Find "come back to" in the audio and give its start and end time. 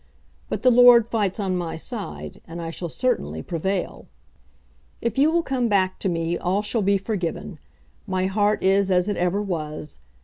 5.43-6.09